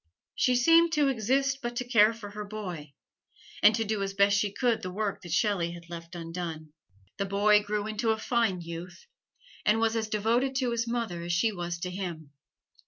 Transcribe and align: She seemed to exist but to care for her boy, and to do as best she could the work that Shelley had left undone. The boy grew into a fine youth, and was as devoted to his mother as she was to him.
She 0.33 0.55
seemed 0.55 0.91
to 0.93 1.09
exist 1.09 1.59
but 1.61 1.75
to 1.75 1.87
care 1.87 2.11
for 2.11 2.31
her 2.31 2.43
boy, 2.43 2.93
and 3.61 3.75
to 3.75 3.83
do 3.85 4.01
as 4.01 4.15
best 4.15 4.35
she 4.35 4.51
could 4.51 4.81
the 4.81 4.89
work 4.89 5.21
that 5.21 5.31
Shelley 5.31 5.73
had 5.73 5.91
left 5.91 6.15
undone. 6.15 6.73
The 7.17 7.27
boy 7.27 7.61
grew 7.61 7.85
into 7.85 8.09
a 8.09 8.17
fine 8.17 8.61
youth, 8.61 9.05
and 9.63 9.79
was 9.79 9.95
as 9.95 10.09
devoted 10.09 10.55
to 10.55 10.71
his 10.71 10.87
mother 10.87 11.21
as 11.21 11.33
she 11.33 11.51
was 11.51 11.77
to 11.81 11.91
him. 11.91 12.31